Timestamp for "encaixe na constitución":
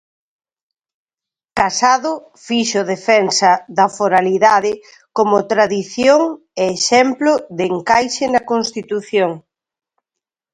7.75-9.31